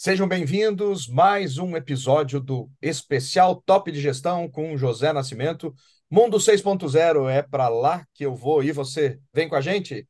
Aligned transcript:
Sejam 0.00 0.28
bem-vindos 0.28 1.08
mais 1.08 1.58
um 1.58 1.76
episódio 1.76 2.38
do 2.38 2.70
especial 2.80 3.60
Top 3.66 3.90
de 3.90 4.00
Gestão 4.00 4.48
com 4.48 4.76
José 4.76 5.12
Nascimento. 5.12 5.74
Mundo 6.08 6.36
6.0 6.36 7.28
é 7.28 7.42
para 7.42 7.68
lá 7.68 8.06
que 8.14 8.24
eu 8.24 8.32
vou 8.32 8.62
e 8.62 8.70
você 8.70 9.18
vem 9.34 9.48
com 9.48 9.56
a 9.56 9.60
gente? 9.60 10.06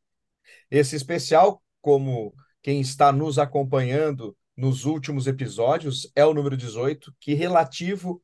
Esse 0.70 0.94
especial, 0.94 1.62
como 1.80 2.34
quem 2.60 2.82
está 2.82 3.10
nos 3.10 3.38
acompanhando 3.38 4.36
nos 4.54 4.84
últimos 4.84 5.26
episódios, 5.26 6.12
é 6.14 6.22
o 6.22 6.34
número 6.34 6.54
18, 6.54 7.10
que 7.18 7.32
relativo 7.32 8.20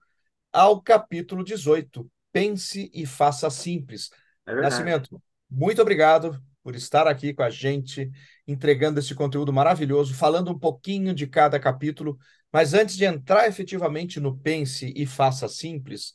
ao 0.53 0.83
capítulo 0.83 1.43
18, 1.43 2.07
Pense 2.31 2.91
e 2.93 3.07
Faça 3.07 3.49
Simples. 3.49 4.11
É 4.47 4.55
Nascimento, 4.55 5.19
muito 5.51 5.81
obrigado 5.81 6.39
por 6.65 6.75
estar 6.75 7.07
aqui 7.07 7.35
com 7.35 7.43
a 7.43 7.51
gente 7.51 8.11
entregando 8.49 8.99
esse 8.99 9.15
conteúdo 9.15 9.53
maravilhoso, 9.53 10.15
falando 10.15 10.51
um 10.51 10.59
pouquinho 10.59 11.15
de 11.15 11.27
cada 11.27 11.61
capítulo. 11.61 12.19
Mas 12.51 12.73
antes 12.73 12.97
de 12.97 13.05
entrar 13.05 13.47
efetivamente 13.47 14.19
no 14.19 14.37
Pense 14.37 14.93
e 14.97 15.05
Faça 15.05 15.47
Simples, 15.47 16.15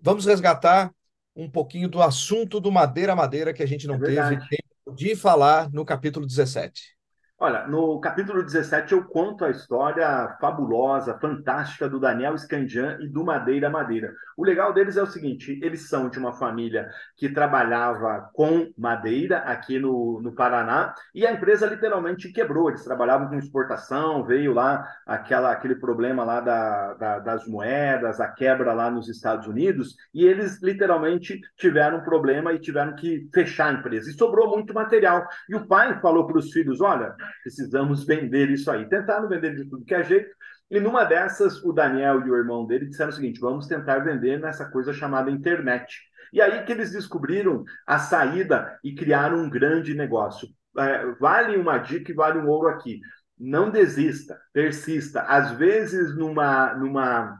vamos 0.00 0.24
resgatar 0.24 0.94
um 1.34 1.50
pouquinho 1.50 1.88
do 1.88 2.00
assunto 2.00 2.60
do 2.60 2.70
Madeira 2.70 3.16
Madeira 3.16 3.52
que 3.52 3.62
a 3.62 3.66
gente 3.66 3.86
não 3.86 3.96
é 3.96 3.98
teve 3.98 4.48
tempo 4.48 4.96
de 4.96 5.16
falar 5.16 5.70
no 5.70 5.84
capítulo 5.84 6.26
17. 6.26 6.95
Olha, 7.38 7.66
no 7.66 8.00
capítulo 8.00 8.42
17 8.42 8.94
eu 8.94 9.04
conto 9.04 9.44
a 9.44 9.50
história 9.50 10.34
fabulosa, 10.40 11.18
fantástica 11.18 11.86
do 11.86 12.00
Daniel 12.00 12.36
Scandian 12.38 12.96
e 12.98 13.06
do 13.06 13.22
Madeira 13.22 13.68
Madeira. 13.68 14.14
O 14.38 14.42
legal 14.42 14.72
deles 14.72 14.96
é 14.96 15.02
o 15.02 15.06
seguinte: 15.06 15.60
eles 15.62 15.86
são 15.86 16.08
de 16.08 16.18
uma 16.18 16.32
família 16.32 16.88
que 17.14 17.28
trabalhava 17.28 18.30
com 18.32 18.72
madeira 18.76 19.40
aqui 19.40 19.78
no, 19.78 20.18
no 20.22 20.32
Paraná 20.32 20.94
e 21.14 21.26
a 21.26 21.32
empresa 21.32 21.66
literalmente 21.66 22.32
quebrou. 22.32 22.70
Eles 22.70 22.82
trabalhavam 22.82 23.28
com 23.28 23.36
exportação, 23.36 24.24
veio 24.24 24.54
lá 24.54 24.88
aquela, 25.04 25.52
aquele 25.52 25.74
problema 25.74 26.24
lá 26.24 26.40
da, 26.40 26.94
da, 26.94 27.18
das 27.18 27.46
moedas, 27.46 28.18
a 28.18 28.28
quebra 28.28 28.72
lá 28.72 28.90
nos 28.90 29.10
Estados 29.10 29.46
Unidos 29.46 29.94
e 30.14 30.24
eles 30.24 30.62
literalmente 30.62 31.38
tiveram 31.58 31.98
um 31.98 32.04
problema 32.04 32.54
e 32.54 32.58
tiveram 32.58 32.94
que 32.96 33.28
fechar 33.34 33.68
a 33.68 33.78
empresa. 33.78 34.08
E 34.08 34.14
sobrou 34.14 34.48
muito 34.48 34.72
material. 34.72 35.26
E 35.50 35.54
o 35.54 35.66
pai 35.66 36.00
falou 36.00 36.26
para 36.26 36.38
os 36.38 36.50
filhos: 36.50 36.80
olha 36.80 37.14
precisamos 37.42 38.04
vender 38.04 38.50
isso 38.50 38.70
aí. 38.70 38.88
Tentaram 38.88 39.28
vender 39.28 39.54
de 39.54 39.68
tudo 39.68 39.84
que 39.84 39.94
é 39.94 40.02
jeito, 40.02 40.30
e 40.70 40.80
numa 40.80 41.04
dessas, 41.04 41.62
o 41.62 41.72
Daniel 41.72 42.26
e 42.26 42.30
o 42.30 42.36
irmão 42.36 42.66
dele 42.66 42.86
disseram 42.86 43.10
o 43.10 43.14
seguinte: 43.14 43.40
vamos 43.40 43.66
tentar 43.66 44.00
vender 44.00 44.40
nessa 44.40 44.68
coisa 44.70 44.92
chamada 44.92 45.30
internet. 45.30 46.00
E 46.32 46.40
aí 46.40 46.64
que 46.64 46.72
eles 46.72 46.90
descobriram 46.90 47.64
a 47.86 47.98
saída 47.98 48.78
e 48.82 48.94
criaram 48.94 49.38
um 49.38 49.50
grande 49.50 49.94
negócio. 49.94 50.48
É, 50.76 51.06
vale 51.20 51.56
uma 51.56 51.78
dica 51.78 52.10
e 52.10 52.14
vale 52.14 52.38
um 52.38 52.48
ouro 52.48 52.68
aqui. 52.68 53.00
Não 53.38 53.70
desista, 53.70 54.38
persista. 54.52 55.22
Às 55.22 55.52
vezes, 55.52 56.16
numa, 56.16 56.74
numa 56.74 57.38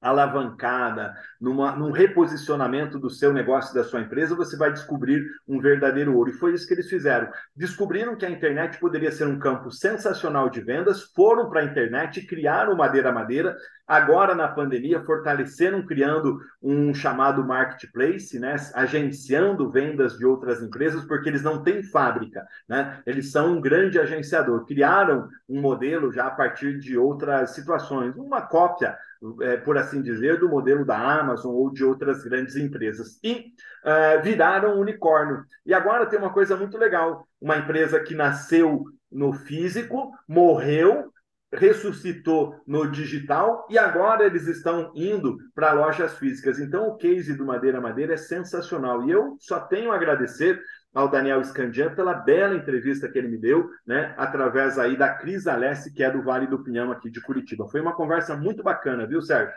alavancada, 0.00 1.14
numa, 1.40 1.74
num 1.74 1.90
reposicionamento 1.90 2.98
do 2.98 3.10
seu 3.10 3.32
negócio, 3.32 3.74
da 3.74 3.82
sua 3.82 4.00
empresa, 4.00 4.34
você 4.34 4.56
vai 4.56 4.72
descobrir 4.72 5.24
um 5.46 5.60
verdadeiro 5.60 6.16
ouro. 6.16 6.30
E 6.30 6.34
foi 6.34 6.54
isso 6.54 6.66
que 6.66 6.74
eles 6.74 6.88
fizeram. 6.88 7.28
Descobriram 7.56 8.16
que 8.16 8.24
a 8.24 8.30
internet 8.30 8.78
poderia 8.78 9.10
ser 9.10 9.26
um 9.26 9.38
campo 9.38 9.70
sensacional 9.70 10.48
de 10.48 10.60
vendas, 10.60 11.02
foram 11.14 11.50
para 11.50 11.60
a 11.60 11.64
internet, 11.64 12.22
criaram 12.26 12.76
Madeira 12.76 13.10
Madeira, 13.12 13.56
agora 13.86 14.34
na 14.34 14.46
pandemia 14.46 15.02
fortaleceram 15.02 15.84
criando 15.84 16.38
um 16.62 16.92
chamado 16.92 17.44
marketplace, 17.44 18.38
né, 18.38 18.54
agenciando 18.74 19.70
vendas 19.70 20.16
de 20.16 20.26
outras 20.26 20.62
empresas, 20.62 21.04
porque 21.06 21.28
eles 21.28 21.42
não 21.42 21.62
têm 21.62 21.82
fábrica, 21.82 22.46
né? 22.68 23.00
Eles 23.06 23.32
são 23.32 23.56
um 23.56 23.60
grande 23.60 23.98
agenciador. 23.98 24.66
Criaram 24.66 25.28
um 25.48 25.60
modelo 25.60 26.12
já 26.12 26.26
a 26.26 26.30
partir 26.30 26.78
de 26.78 26.98
outras 26.98 27.54
situações, 27.54 28.14
uma 28.16 28.42
cópia 28.42 28.96
é, 29.40 29.56
por 29.56 29.76
assim 29.76 29.87
dizer, 30.02 30.38
do 30.38 30.48
modelo 30.48 30.84
da 30.84 30.98
Amazon 30.98 31.54
ou 31.54 31.72
de 31.72 31.84
outras 31.84 32.22
grandes 32.22 32.56
empresas. 32.56 33.18
E 33.22 33.52
uh, 33.84 34.22
viraram 34.22 34.78
unicórnio. 34.78 35.44
E 35.64 35.72
agora 35.72 36.06
tem 36.06 36.18
uma 36.18 36.32
coisa 36.32 36.56
muito 36.56 36.76
legal: 36.76 37.26
uma 37.40 37.56
empresa 37.56 38.00
que 38.00 38.14
nasceu 38.14 38.84
no 39.10 39.32
físico, 39.32 40.12
morreu, 40.28 41.12
ressuscitou 41.52 42.60
no 42.66 42.90
digital 42.90 43.66
e 43.70 43.78
agora 43.78 44.24
eles 44.24 44.46
estão 44.46 44.92
indo 44.94 45.38
para 45.54 45.72
lojas 45.72 46.16
físicas. 46.18 46.58
Então 46.58 46.88
o 46.88 46.96
case 46.96 47.34
do 47.34 47.46
Madeira 47.46 47.80
Madeira 47.80 48.14
é 48.14 48.18
sensacional 48.18 49.06
e 49.06 49.10
eu 49.10 49.36
só 49.40 49.60
tenho 49.60 49.90
a 49.90 49.94
agradecer 49.94 50.60
ao 50.94 51.08
Daniel 51.08 51.42
Scandian 51.44 51.94
pela 51.94 52.14
bela 52.14 52.54
entrevista 52.54 53.08
que 53.08 53.18
ele 53.18 53.28
me 53.28 53.38
deu, 53.38 53.68
né, 53.86 54.14
através 54.16 54.78
aí 54.78 54.96
da 54.96 55.14
Cris 55.14 55.46
Alessi, 55.46 55.92
que 55.92 56.02
é 56.02 56.10
do 56.10 56.22
Vale 56.22 56.46
do 56.46 56.62
Pinhão 56.62 56.90
aqui 56.90 57.10
de 57.10 57.20
Curitiba. 57.20 57.68
Foi 57.68 57.80
uma 57.80 57.94
conversa 57.94 58.36
muito 58.36 58.62
bacana, 58.62 59.06
viu, 59.06 59.22
Sérgio? 59.22 59.54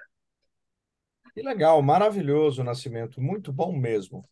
Que 1.33 1.41
legal, 1.41 1.81
maravilhoso, 1.81 2.63
Nascimento, 2.63 3.21
muito 3.21 3.53
bom 3.53 3.77
mesmo. 3.77 4.27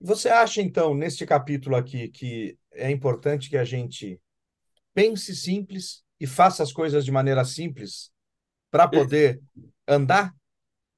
Você 0.00 0.28
acha, 0.28 0.60
então, 0.60 0.94
neste 0.94 1.24
capítulo 1.24 1.76
aqui, 1.76 2.08
que 2.08 2.58
é 2.72 2.90
importante 2.90 3.48
que 3.48 3.56
a 3.56 3.64
gente 3.64 4.20
pense 4.92 5.34
simples 5.34 6.04
e 6.20 6.26
faça 6.26 6.62
as 6.62 6.72
coisas 6.72 7.04
de 7.04 7.12
maneira 7.12 7.44
simples 7.44 8.12
para 8.70 8.88
poder 8.88 9.36
Esse... 9.36 9.70
andar? 9.86 10.34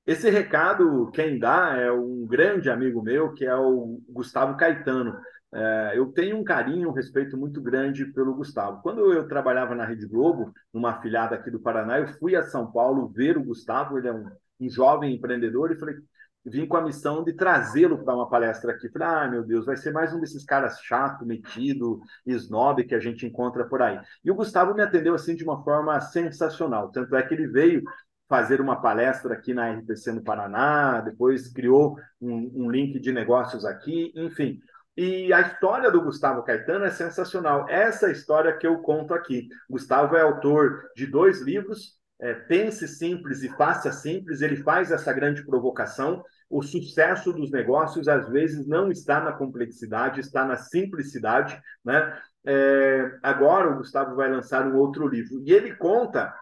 Esse 0.06 0.30
recado 0.30 1.10
quem 1.12 1.38
dá 1.38 1.76
é 1.76 1.90
um 1.90 2.26
grande 2.26 2.70
amigo 2.70 3.02
meu, 3.02 3.32
que 3.32 3.44
é 3.44 3.54
o 3.54 4.00
Gustavo 4.08 4.56
Caetano. 4.56 5.18
É, 5.52 5.92
eu 5.94 6.06
tenho 6.12 6.38
um 6.38 6.44
carinho, 6.44 6.88
um 6.88 6.92
respeito 6.92 7.36
muito 7.36 7.60
grande 7.60 8.04
pelo 8.06 8.34
Gustavo. 8.34 8.82
Quando 8.82 9.12
eu 9.12 9.28
trabalhava 9.28 9.74
na 9.74 9.84
Rede 9.84 10.06
Globo, 10.06 10.52
numa 10.72 10.92
afiliada 10.92 11.34
aqui 11.34 11.50
do 11.50 11.60
Paraná, 11.60 11.98
eu 11.98 12.08
fui 12.18 12.34
a 12.34 12.42
São 12.42 12.70
Paulo 12.70 13.08
ver 13.08 13.36
o 13.36 13.44
Gustavo, 13.44 13.98
ele 13.98 14.08
é 14.08 14.12
um, 14.12 14.26
um 14.60 14.68
jovem 14.70 15.14
empreendedor, 15.14 15.72
e 15.72 15.78
falei, 15.78 15.96
vim 16.44 16.66
com 16.66 16.76
a 16.76 16.82
missão 16.82 17.24
de 17.24 17.32
trazê-lo 17.32 18.04
para 18.04 18.14
uma 18.14 18.28
palestra 18.28 18.72
aqui. 18.72 18.88
Falei, 18.88 19.08
ah, 19.08 19.28
meu 19.28 19.44
Deus, 19.44 19.66
vai 19.66 19.76
ser 19.76 19.92
mais 19.92 20.14
um 20.14 20.20
desses 20.20 20.44
caras 20.44 20.80
chato, 20.80 21.26
metido, 21.26 22.00
snob 22.24 22.84
que 22.84 22.94
a 22.94 23.00
gente 23.00 23.26
encontra 23.26 23.64
por 23.66 23.82
aí. 23.82 23.98
E 24.24 24.30
o 24.30 24.34
Gustavo 24.34 24.74
me 24.74 24.82
atendeu 24.82 25.14
assim 25.14 25.34
de 25.34 25.44
uma 25.44 25.62
forma 25.64 26.00
sensacional. 26.00 26.90
Tanto 26.90 27.16
é 27.16 27.22
que 27.22 27.34
ele 27.34 27.48
veio 27.48 27.82
fazer 28.28 28.60
uma 28.60 28.80
palestra 28.80 29.34
aqui 29.34 29.54
na 29.54 29.70
RPC 29.70 30.12
no 30.12 30.22
Paraná, 30.22 31.00
depois 31.00 31.48
criou 31.52 31.96
um, 32.20 32.64
um 32.64 32.70
link 32.70 32.98
de 32.98 33.12
negócios 33.12 33.64
aqui, 33.64 34.12
enfim. 34.16 34.60
E 34.96 35.32
a 35.32 35.42
história 35.42 35.90
do 35.90 36.02
Gustavo 36.02 36.42
Caetano 36.42 36.84
é 36.84 36.90
sensacional. 36.90 37.68
Essa 37.68 38.10
história 38.10 38.56
que 38.56 38.66
eu 38.66 38.78
conto 38.78 39.12
aqui. 39.12 39.48
Gustavo 39.68 40.16
é 40.16 40.22
autor 40.22 40.90
de 40.96 41.06
dois 41.06 41.42
livros, 41.42 41.96
é, 42.20 42.34
Pense 42.34 42.86
Simples 42.88 43.42
e 43.42 43.48
Faça 43.48 43.92
Simples. 43.92 44.40
Ele 44.40 44.56
faz 44.56 44.90
essa 44.90 45.12
grande 45.12 45.44
provocação. 45.44 46.22
O 46.48 46.62
sucesso 46.62 47.32
dos 47.32 47.50
negócios, 47.50 48.08
às 48.08 48.28
vezes, 48.28 48.66
não 48.66 48.90
está 48.90 49.20
na 49.20 49.32
complexidade, 49.32 50.20
está 50.20 50.44
na 50.44 50.56
simplicidade. 50.56 51.60
Né? 51.84 52.18
É, 52.46 53.18
agora, 53.22 53.70
o 53.70 53.76
Gustavo 53.78 54.14
vai 54.14 54.30
lançar 54.30 54.66
um 54.66 54.76
outro 54.76 55.06
livro. 55.08 55.42
E 55.44 55.52
ele 55.52 55.74
conta 55.74 56.32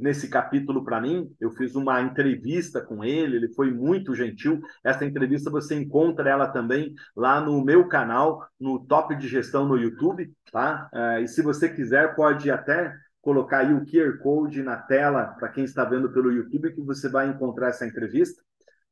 nesse 0.00 0.28
capítulo 0.28 0.82
para 0.84 1.00
mim. 1.00 1.30
Eu 1.38 1.50
fiz 1.50 1.74
uma 1.74 2.00
entrevista 2.00 2.80
com 2.80 3.04
ele, 3.04 3.36
ele 3.36 3.52
foi 3.52 3.70
muito 3.70 4.14
gentil. 4.14 4.60
Essa 4.82 5.04
entrevista 5.04 5.50
você 5.50 5.74
encontra 5.74 6.28
ela 6.28 6.48
também 6.48 6.94
lá 7.14 7.40
no 7.40 7.62
meu 7.62 7.86
canal, 7.86 8.48
no 8.58 8.84
Top 8.86 9.14
de 9.14 9.28
Gestão 9.28 9.66
no 9.66 9.76
YouTube, 9.76 10.32
tá? 10.50 10.88
Uh, 10.92 11.22
e 11.22 11.28
se 11.28 11.42
você 11.42 11.68
quiser, 11.68 12.14
pode 12.16 12.50
até 12.50 12.94
colocar 13.20 13.58
aí 13.58 13.74
o 13.74 13.84
QR 13.84 14.18
Code 14.18 14.62
na 14.62 14.76
tela 14.76 15.26
para 15.38 15.48
quem 15.48 15.64
está 15.64 15.84
vendo 15.84 16.10
pelo 16.12 16.32
YouTube 16.32 16.72
que 16.72 16.80
você 16.80 17.08
vai 17.08 17.28
encontrar 17.28 17.68
essa 17.68 17.86
entrevista. 17.86 18.42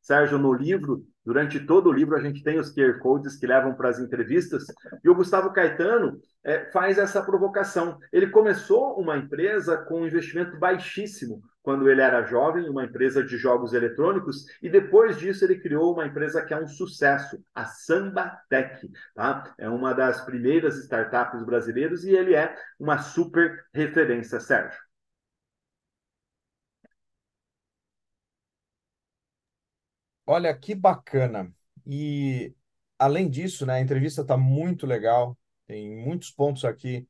Sérgio, 0.01 0.39
no 0.39 0.53
livro, 0.53 1.05
durante 1.25 1.61
todo 1.61 1.89
o 1.89 1.93
livro, 1.93 2.17
a 2.17 2.21
gente 2.21 2.43
tem 2.43 2.59
os 2.59 2.73
QR 2.73 2.99
Codes 2.99 3.37
que 3.37 3.47
levam 3.47 3.75
para 3.75 3.89
as 3.89 3.99
entrevistas, 3.99 4.65
e 5.03 5.09
o 5.09 5.15
Gustavo 5.15 5.53
Caetano 5.53 6.19
é, 6.45 6.71
faz 6.71 6.99
essa 6.99 7.23
provocação. 7.23 7.99
Ele 8.13 8.29
começou 8.29 8.99
uma 8.99 9.17
empresa 9.17 9.77
com 9.77 10.01
um 10.01 10.07
investimento 10.07 10.59
baixíssimo 10.59 11.43
quando 11.69 11.91
ele 11.91 12.01
era 12.01 12.25
jovem, 12.25 12.67
uma 12.67 12.87
empresa 12.87 13.23
de 13.23 13.37
jogos 13.37 13.75
eletrônicos, 13.75 14.47
e 14.63 14.71
depois 14.71 15.19
disso 15.19 15.45
ele 15.45 15.61
criou 15.61 15.93
uma 15.93 16.07
empresa 16.07 16.43
que 16.43 16.55
é 16.55 16.59
um 16.59 16.67
sucesso, 16.67 17.45
a 17.55 17.67
Samba 17.67 18.43
Tech. 18.49 18.91
Tá? 19.15 19.55
É 19.59 19.69
uma 19.69 19.93
das 19.93 20.25
primeiras 20.25 20.79
startups 20.79 21.45
brasileiras 21.45 22.05
e 22.05 22.13
ele 22.17 22.35
é 22.35 22.57
uma 22.81 22.97
super 22.97 23.67
referência, 23.75 24.41
Sérgio. 24.41 24.81
Olha 30.27 30.57
que 30.59 30.75
bacana. 30.75 31.53
E 31.87 32.55
além 32.99 33.29
disso, 33.29 33.67
né, 33.67 33.75
a 33.75 33.81
entrevista 33.83 34.23
está 34.23 34.39
muito 34.39 34.87
legal. 34.87 35.37
Tem 35.67 35.95
muitos 36.03 36.31
pontos 36.31 36.65
aqui 36.65 37.07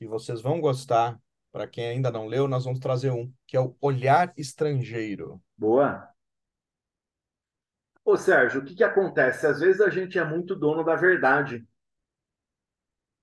que 0.00 0.06
vocês 0.08 0.42
vão 0.42 0.60
gostar. 0.60 1.16
Para 1.54 1.68
quem 1.68 1.86
ainda 1.86 2.10
não 2.10 2.26
leu, 2.26 2.48
nós 2.48 2.64
vamos 2.64 2.80
trazer 2.80 3.12
um, 3.12 3.32
que 3.46 3.56
é 3.56 3.60
o 3.60 3.76
Olhar 3.80 4.32
Estrangeiro. 4.36 5.40
Boa. 5.56 6.12
Ô, 8.04 8.16
Sérgio, 8.16 8.60
o 8.60 8.64
que, 8.64 8.74
que 8.74 8.82
acontece? 8.82 9.46
Às 9.46 9.60
vezes 9.60 9.80
a 9.80 9.88
gente 9.88 10.18
é 10.18 10.24
muito 10.24 10.56
dono 10.56 10.82
da 10.82 10.96
verdade. 10.96 11.64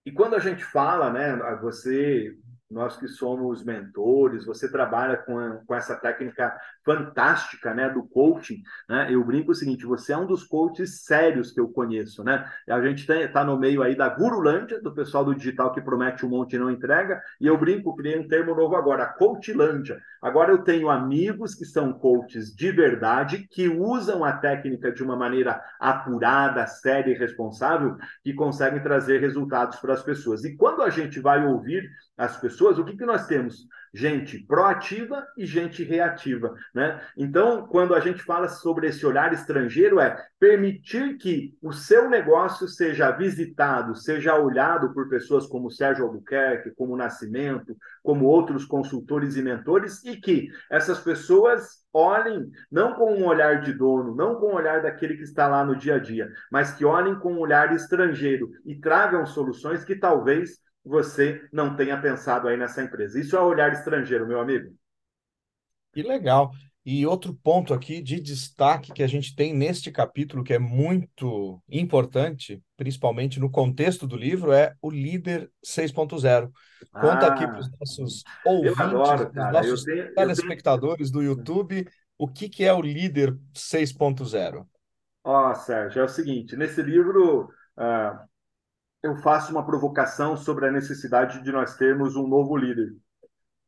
E 0.06 0.13
quando 0.13 0.36
a 0.38 0.39
gente 0.39 0.63
fala, 0.63 1.12
né, 1.12 1.36
você 1.57 2.33
nós 2.71 2.97
que 2.97 3.07
somos 3.07 3.63
mentores, 3.63 4.45
você 4.45 4.71
trabalha 4.71 5.18
com, 5.18 5.62
com 5.65 5.75
essa 5.75 5.95
técnica 5.95 6.56
fantástica, 6.85 7.73
né, 7.73 7.89
do 7.89 8.03
coaching, 8.03 8.62
né? 8.89 9.07
Eu 9.12 9.23
brinco 9.23 9.51
o 9.51 9.56
seguinte, 9.56 9.85
você 9.85 10.13
é 10.13 10.18
um 10.18 10.25
dos 10.25 10.44
coaches 10.44 11.03
sérios 11.03 11.51
que 11.51 11.59
eu 11.59 11.69
conheço, 11.69 12.23
né? 12.23 12.50
A 12.69 12.81
gente 12.81 13.09
está 13.12 13.44
no 13.44 13.57
meio 13.57 13.83
aí 13.83 13.95
da 13.95 14.09
Gurulândia, 14.09 14.81
do 14.81 14.94
pessoal 14.94 15.25
do 15.25 15.35
digital 15.35 15.73
que 15.73 15.81
promete 15.81 16.25
um 16.25 16.29
monte 16.29 16.56
e 16.56 16.59
não 16.59 16.71
entrega, 16.71 17.21
e 17.39 17.47
eu 17.47 17.57
brinco, 17.57 17.95
criei 17.95 18.18
um 18.18 18.27
termo 18.27 18.56
novo 18.56 18.75
agora, 18.75 19.06
Coachlândia. 19.06 20.00
Agora 20.21 20.51
eu 20.51 20.59
tenho 20.59 20.89
amigos 20.89 21.56
que 21.56 21.65
são 21.65 21.91
coaches 21.94 22.56
de 22.56 22.71
verdade, 22.71 23.47
que 23.50 23.67
usam 23.67 24.24
a 24.24 24.33
técnica 24.33 24.91
de 24.91 25.03
uma 25.03 25.15
maneira 25.15 25.62
apurada, 25.79 26.65
séria 26.67 27.12
e 27.12 27.17
responsável, 27.17 27.97
que 28.24 28.33
conseguem 28.33 28.81
trazer 28.81 29.19
resultados 29.19 29.79
para 29.79 29.94
as 29.94 30.03
pessoas. 30.03 30.44
E 30.44 30.56
quando 30.56 30.83
a 30.83 30.89
gente 30.89 31.19
vai 31.19 31.45
ouvir 31.45 31.89
as 32.15 32.38
pessoas, 32.38 32.61
o 32.69 32.86
que, 32.86 32.98
que 32.98 33.06
nós 33.06 33.28
temos? 33.28 33.68
Gente 33.94 34.40
proativa 34.46 35.28
e 35.38 35.46
gente 35.46 35.84
reativa. 35.84 36.56
Né? 36.74 37.02
Então, 37.18 37.68
quando 37.68 37.94
a 37.94 38.00
gente 38.00 38.24
fala 38.24 38.48
sobre 38.48 38.88
esse 38.88 39.06
olhar 39.06 39.34
estrangeiro, 39.34 40.00
é 40.00 40.16
permitir 40.40 41.18
que 41.18 41.58
o 41.62 41.74
seu 41.74 42.10
negócio 42.10 42.68
seja 42.68 43.12
visitado, 43.12 43.96
seja 43.96 44.36
olhado 44.36 44.94
por 44.94 45.10
pessoas 45.10 45.46
como 45.46 45.69
Sérgio 45.69 46.06
Albuquerque, 46.06 46.72
como 46.72 46.96
Nascimento, 46.96 47.75
como 48.02 48.25
outros 48.25 48.66
consultores 48.66 49.36
e 49.36 49.42
mentores, 49.42 50.04
e 50.06 50.16
que 50.16 50.50
essas 50.69 51.00
pessoas 51.00 51.81
olhem 51.94 52.50
não 52.72 52.94
com 52.94 53.13
um 53.13 53.25
olhar 53.25 53.62
de 53.62 53.74
dono, 53.74 54.16
não 54.16 54.36
com 54.36 54.48
o 54.48 54.52
um 54.52 54.56
olhar 54.56 54.81
daquele 54.81 55.18
que 55.18 55.24
está 55.24 55.48
lá 55.48 55.66
no 55.66 55.75
dia 55.75 55.96
a 55.96 56.00
dia, 56.00 56.31
mas 56.50 56.72
que 56.72 56.86
olhem 56.86 57.16
com 57.16 57.34
um 57.34 57.40
olhar 57.40 57.74
estrangeiro 57.75 58.52
e 58.66 58.75
tragam 58.75 59.25
soluções 59.25 59.84
que 59.84 59.96
talvez 59.96 60.60
você 60.83 61.48
não 61.51 61.75
tenha 61.75 62.00
pensado 62.00 62.48
aí 62.48 62.57
nessa 62.57 62.81
empresa. 62.81 63.19
Isso 63.19 63.36
é 63.36 63.39
olhar 63.39 63.72
estrangeiro, 63.72 64.28
meu 64.28 64.39
amigo. 64.39 64.75
Que 65.94 66.01
legal. 66.01 66.51
E 66.83 67.06
outro 67.06 67.33
ponto 67.36 67.75
aqui 67.75 68.01
de 68.01 68.19
destaque 68.19 68.92
que 68.92 69.04
a 69.04 69.07
gente 69.07 69.36
tem 69.36 69.54
neste 69.54 69.92
capítulo, 69.92 70.44
que 70.44 70.54
é 70.54 70.57
muito 70.57 71.62
importante, 71.69 72.62
principalmente 72.75 73.39
no 73.39 73.51
contexto 73.51 74.07
do 74.07 74.16
livro, 74.16 74.51
é 74.51 74.74
o 74.81 74.89
líder 74.89 75.51
6.0. 75.63 76.51
Conta 76.92 77.27
ah, 77.27 77.34
aqui 77.34 77.45
para 77.45 77.60
os 77.60 77.69
nossos 77.80 78.24
ouvintes, 78.44 78.80
adoro, 78.80 79.30
os 79.30 79.36
nossos 79.36 79.84
tenho, 79.84 80.13
telespectadores 80.16 81.12
tenho... 81.12 81.24
do 81.24 81.30
YouTube, 81.30 81.88
o 82.18 82.27
que, 82.27 82.50
que 82.50 82.63
é 82.63 82.74
o 82.74 82.81
líder 82.81 83.38
6.0. 83.54 84.66
Ó, 85.24 85.51
oh, 85.51 85.56
Sérgio, 85.56 86.01
é 86.01 86.06
o 86.06 86.10
seguinte, 86.10 86.56
nesse 86.56 86.81
livro 86.81 87.44
uh, 87.77 88.31
eu 89.03 89.15
faço 89.18 89.51
uma 89.51 89.65
provocação 89.65 90.38
sobre 90.38 90.68
a 90.68 90.71
necessidade 90.71 91.44
de 91.44 91.51
nós 91.51 91.75
termos 91.75 92.15
um 92.15 92.27
novo 92.27 92.56
líder. 92.56 92.95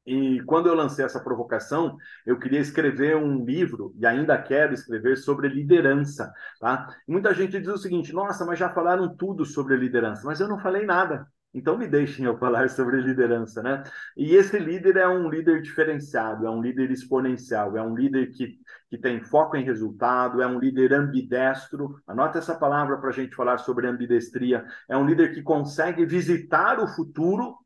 E 0.06 0.42
quando 0.46 0.68
eu 0.68 0.76
lancei 0.76 1.06
essa 1.06 1.24
provocação, 1.24 1.96
eu 2.26 2.38
queria 2.38 2.60
escrever 2.60 3.16
um 3.16 3.46
livro, 3.46 3.94
e 3.98 4.06
ainda 4.06 4.42
quero 4.42 4.74
escrever, 4.74 5.18
sobre 5.18 5.48
liderança. 5.48 6.32
Tá? 6.60 6.88
muita 7.08 7.34
gente 7.34 7.60
diz 7.60 7.70
o 7.70 7.78
seguinte: 7.78 8.12
nossa, 8.12 8.46
mas 8.46 8.60
já 8.60 8.70
falaram 8.70 9.16
tudo 9.16 9.46
sobre 9.46 9.78
liderança, 9.78 10.24
mas 10.26 10.40
eu 10.40 10.48
não 10.48 10.60
falei 10.60 10.86
nada. 10.86 11.26
Então 11.54 11.78
me 11.78 11.88
deixem 11.88 12.26
eu 12.26 12.38
falar 12.38 12.70
sobre 12.70 13.00
liderança, 13.00 13.62
né? 13.62 13.84
E 14.18 14.36
esse 14.36 14.58
líder 14.58 14.98
é 14.98 15.08
um 15.08 15.30
líder 15.30 15.62
diferenciado, 15.62 16.48
é 16.48 16.50
um 16.50 16.62
líder 16.62 16.90
exponencial, 16.90 17.78
é 17.78 17.82
um 17.84 17.96
líder 17.96 18.32
que, 18.32 18.58
que 18.90 18.98
tem 18.98 19.24
foco 19.24 19.56
em 19.56 19.64
resultado, 19.64 20.42
é 20.42 20.48
um 20.48 20.58
líder 20.58 20.94
ambidestro. 20.94 22.02
Anota 22.08 22.40
essa 22.40 22.56
palavra 22.56 22.98
para 22.98 23.10
a 23.10 23.14
gente 23.14 23.36
falar 23.36 23.60
sobre 23.60 23.88
ambidestria. 23.88 24.66
É 24.90 24.98
um 24.98 25.06
líder 25.06 25.34
que 25.34 25.44
consegue 25.44 26.06
visitar 26.06 26.80
o 26.80 26.88
futuro 26.88 27.58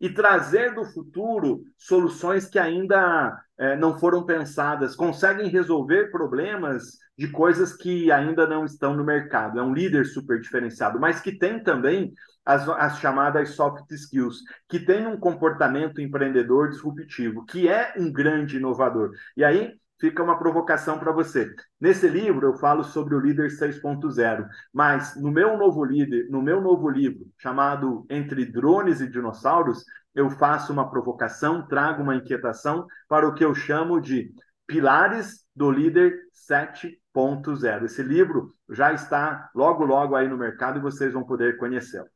e 0.00 0.08
trazer 0.08 0.74
do 0.74 0.84
futuro 0.84 1.62
soluções 1.76 2.46
que 2.46 2.58
ainda 2.58 3.36
é, 3.58 3.76
não 3.76 3.98
foram 3.98 4.24
pensadas, 4.24 4.94
conseguem 4.94 5.48
resolver 5.48 6.10
problemas 6.10 6.98
de 7.16 7.28
coisas 7.28 7.72
que 7.72 8.12
ainda 8.12 8.46
não 8.46 8.64
estão 8.64 8.94
no 8.96 9.04
mercado. 9.04 9.58
É 9.58 9.62
um 9.62 9.74
líder 9.74 10.06
super 10.06 10.40
diferenciado, 10.40 11.00
mas 11.00 11.20
que 11.20 11.36
tem 11.36 11.62
também 11.62 12.12
as, 12.48 12.66
as 12.66 12.98
chamadas 12.98 13.50
soft 13.50 13.90
skills, 13.92 14.38
que 14.66 14.80
tem 14.80 15.06
um 15.06 15.18
comportamento 15.18 16.00
empreendedor 16.00 16.70
disruptivo, 16.70 17.44
que 17.44 17.68
é 17.68 17.92
um 17.98 18.10
grande 18.10 18.56
inovador. 18.56 19.10
E 19.36 19.44
aí 19.44 19.74
fica 20.00 20.22
uma 20.22 20.38
provocação 20.38 20.98
para 20.98 21.12
você. 21.12 21.54
Nesse 21.78 22.08
livro 22.08 22.46
eu 22.46 22.54
falo 22.54 22.82
sobre 22.82 23.14
o 23.14 23.20
líder 23.20 23.50
6.0, 23.50 24.48
mas 24.72 25.14
no 25.20 25.30
meu 25.30 25.58
novo 25.58 25.84
líder, 25.84 26.30
no 26.30 26.40
meu 26.40 26.58
novo 26.62 26.88
livro, 26.88 27.26
chamado 27.36 28.06
Entre 28.08 28.46
Drones 28.46 29.02
e 29.02 29.10
Dinossauros, 29.10 29.84
eu 30.14 30.30
faço 30.30 30.72
uma 30.72 30.90
provocação, 30.90 31.66
trago 31.66 32.02
uma 32.02 32.16
inquietação 32.16 32.86
para 33.06 33.28
o 33.28 33.34
que 33.34 33.44
eu 33.44 33.54
chamo 33.54 34.00
de 34.00 34.32
pilares 34.66 35.44
do 35.54 35.70
líder 35.70 36.18
7.0. 36.50 37.84
Esse 37.84 38.02
livro 38.02 38.54
já 38.70 38.94
está 38.94 39.50
logo 39.54 39.84
logo 39.84 40.16
aí 40.16 40.26
no 40.26 40.38
mercado 40.38 40.78
e 40.78 40.82
vocês 40.82 41.12
vão 41.12 41.24
poder 41.24 41.58
conhecê-lo. 41.58 42.08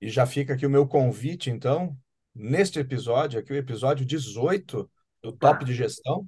E 0.00 0.08
já 0.08 0.26
fica 0.26 0.54
aqui 0.54 0.66
o 0.66 0.70
meu 0.70 0.86
convite, 0.86 1.50
então, 1.50 1.96
neste 2.34 2.78
episódio, 2.78 3.40
aqui 3.40 3.52
o 3.52 3.56
episódio 3.56 4.04
18 4.04 4.90
do 5.22 5.32
Top 5.32 5.64
de 5.64 5.74
Gestão, 5.74 6.26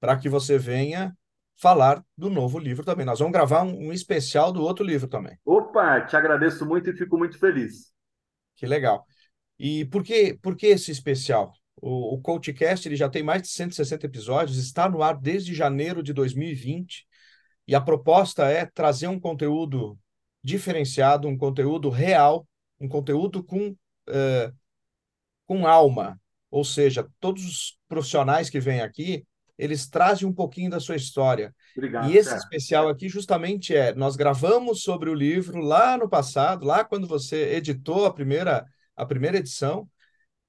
para 0.00 0.16
que 0.16 0.28
você 0.28 0.58
venha 0.58 1.16
falar 1.56 2.04
do 2.16 2.28
novo 2.28 2.58
livro 2.58 2.84
também. 2.84 3.06
Nós 3.06 3.18
vamos 3.18 3.32
gravar 3.32 3.62
um, 3.62 3.88
um, 3.88 3.92
especial 3.92 4.52
do 4.52 4.62
outro 4.62 4.84
livro 4.84 5.08
também. 5.08 5.38
Opa, 5.44 6.00
te 6.02 6.16
agradeço 6.16 6.66
muito 6.66 6.90
e 6.90 6.96
fico 6.96 7.16
muito 7.16 7.38
feliz. 7.38 7.92
Que 8.56 8.66
legal. 8.66 9.06
E 9.58 9.84
por 9.86 10.02
que, 10.02 10.36
por 10.42 10.56
que 10.56 10.66
esse 10.66 10.90
especial? 10.90 11.52
O, 11.76 12.14
o 12.14 12.20
CoachCast 12.20 12.88
ele 12.88 12.96
já 12.96 13.08
tem 13.08 13.22
mais 13.22 13.42
de 13.42 13.48
160 13.48 14.06
episódios, 14.06 14.58
está 14.58 14.88
no 14.88 15.02
ar 15.02 15.16
desde 15.16 15.54
janeiro 15.54 16.02
de 16.02 16.12
2020, 16.12 17.06
e 17.66 17.74
a 17.74 17.80
proposta 17.80 18.50
é 18.50 18.66
trazer 18.66 19.06
um 19.06 19.20
conteúdo 19.20 19.98
diferenciado, 20.42 21.28
um 21.28 21.36
conteúdo 21.36 21.88
real 21.88 22.46
um 22.80 22.88
conteúdo 22.88 23.42
com, 23.42 23.70
uh, 23.70 24.54
com 25.46 25.66
alma, 25.66 26.20
ou 26.50 26.64
seja, 26.64 27.08
todos 27.20 27.44
os 27.44 27.78
profissionais 27.88 28.48
que 28.48 28.60
vêm 28.60 28.80
aqui, 28.80 29.26
eles 29.56 29.88
trazem 29.88 30.26
um 30.26 30.32
pouquinho 30.32 30.70
da 30.70 30.80
sua 30.80 30.96
história. 30.96 31.54
Obrigado, 31.76 32.10
e 32.10 32.16
esse 32.16 32.30
cara. 32.30 32.40
especial 32.40 32.88
aqui 32.88 33.08
justamente 33.08 33.74
é, 33.74 33.94
nós 33.94 34.16
gravamos 34.16 34.82
sobre 34.82 35.10
o 35.10 35.14
livro 35.14 35.60
lá 35.60 35.96
no 35.96 36.08
passado, 36.08 36.64
lá 36.64 36.84
quando 36.84 37.06
você 37.06 37.54
editou 37.54 38.04
a 38.04 38.12
primeira, 38.12 38.64
a 38.96 39.06
primeira 39.06 39.38
edição, 39.38 39.88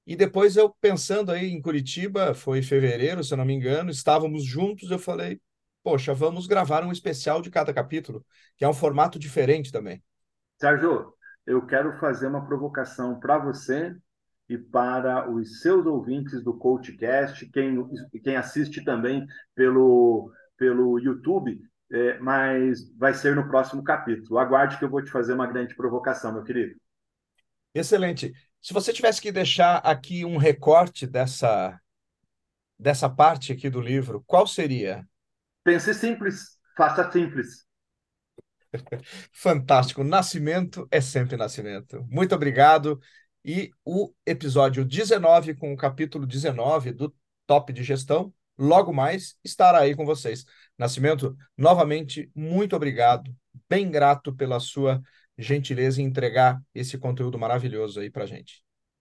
e 0.07 0.15
depois 0.15 0.55
eu 0.55 0.69
pensando 0.79 1.31
aí 1.31 1.51
em 1.51 1.61
Curitiba, 1.61 2.33
foi 2.33 2.59
em 2.59 2.63
fevereiro, 2.63 3.23
se 3.23 3.33
eu 3.33 3.38
não 3.38 3.45
me 3.45 3.53
engano, 3.53 3.89
estávamos 3.89 4.43
juntos, 4.43 4.91
eu 4.91 5.00
falei, 5.00 5.39
poxa, 5.83 6.13
vamos 6.13 6.45
gravar 6.45 6.83
um 6.83 6.91
especial 6.91 7.41
de 7.41 7.50
cada 7.50 7.73
capítulo, 7.73 8.23
que 8.57 8.63
é 8.63 8.69
um 8.69 8.73
formato 8.73 9.17
diferente 9.17 9.71
também. 9.71 10.03
Sérgio, 10.59 11.14
eu 11.45 11.65
quero 11.65 11.97
fazer 11.99 12.27
uma 12.27 12.45
provocação 12.45 13.19
para 13.19 13.37
você 13.37 13.95
e 14.49 14.57
para 14.57 15.29
os 15.29 15.61
seus 15.61 15.85
ouvintes 15.85 16.43
do 16.43 16.57
CoachCast, 16.57 17.45
quem, 17.47 17.87
quem 18.23 18.35
assiste 18.35 18.83
também 18.83 19.25
pelo, 19.55 20.31
pelo 20.57 20.99
YouTube, 20.99 21.59
é, 21.91 22.19
mas 22.19 22.91
vai 22.95 23.13
ser 23.13 23.35
no 23.35 23.47
próximo 23.47 23.83
capítulo. 23.83 24.37
Aguarde 24.37 24.77
que 24.77 24.85
eu 24.85 24.89
vou 24.89 25.03
te 25.03 25.11
fazer 25.11 25.33
uma 25.33 25.47
grande 25.47 25.75
provocação, 25.75 26.33
meu 26.33 26.43
querido. 26.43 26.75
Excelente. 27.73 28.33
Se 28.61 28.73
você 28.73 28.93
tivesse 28.93 29.21
que 29.21 29.31
deixar 29.31 29.77
aqui 29.77 30.25
um 30.25 30.37
recorte 30.37 31.05
dessa, 31.05 31.79
dessa 32.79 33.09
parte 33.09 33.51
aqui 33.51 33.69
do 33.69 33.81
livro, 33.81 34.23
qual 34.25 34.47
seria? 34.47 35.07
Pense 35.63 35.93
simples, 35.93 36.57
faça 36.75 37.11
simples. 37.11 37.64
Fantástico. 39.32 40.03
Nascimento 40.03 40.88
é 40.91 41.01
sempre 41.01 41.38
nascimento. 41.38 42.05
Muito 42.10 42.34
obrigado. 42.36 43.00
E 43.44 43.72
o 43.84 44.12
episódio 44.25 44.84
19, 44.84 45.53
com 45.55 45.72
o 45.74 45.77
capítulo 45.77 46.25
19 46.25 46.91
do 46.91 47.13
Top 47.46 47.72
de 47.72 47.84
Gestão, 47.84 48.34
logo 48.58 48.91
mais 48.91 49.38
estará 49.44 49.79
aí 49.79 49.96
com 49.96 50.05
vocês. 50.05 50.46
Nascimento, 50.77 51.36
novamente, 51.58 52.29
muito 52.36 52.75
obrigado. 52.75 53.36
Bem 53.70 53.89
grato 53.91 54.34
pela 54.36 54.60
sua 54.60 55.01
gentileza 55.38 56.01
em 56.01 56.05
entregar 56.05 56.62
esse 56.74 56.98
conteúdo 56.98 57.38
maravilhoso 57.38 58.00
aí 58.00 58.10
para 58.10 58.25
gente. 58.25 58.64